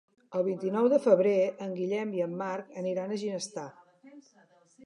[0.37, 1.35] El vint-i-nou de febrer
[1.67, 3.71] en Guillem i en Marc aniran a Ginestar.